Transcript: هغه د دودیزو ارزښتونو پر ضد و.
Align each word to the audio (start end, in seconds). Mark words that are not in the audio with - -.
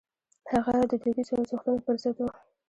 هغه 0.51 0.73
د 0.91 0.93
دودیزو 1.01 1.33
ارزښتونو 1.39 1.79
پر 1.85 1.95
ضد 2.03 2.17
و. 2.23 2.27